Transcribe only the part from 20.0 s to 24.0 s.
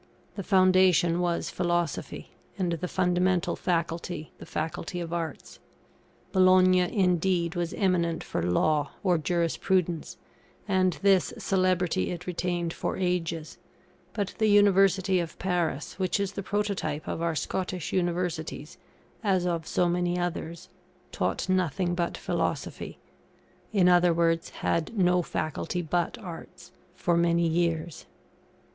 others, taught nothing but Philosophy in